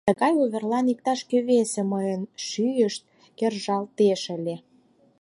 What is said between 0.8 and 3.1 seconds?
иктаж-кӧ весе мыйын шӱйыш